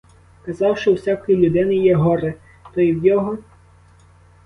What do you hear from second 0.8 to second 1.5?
у всякої